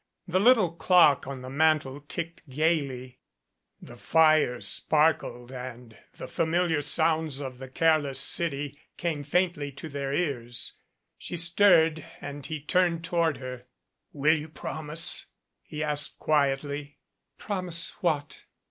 [0.27, 3.19] The little clock on the mantel ticked gaily,
[3.79, 10.11] the fire sparkled and the familiar sounds of the careless city came faintly to their
[10.11, 10.73] ears.
[11.19, 13.67] She stirred and he turned toward her.
[14.11, 15.27] "Will you promise?"
[15.61, 16.97] he asked quietly.
[17.37, 18.45] "Promise what?"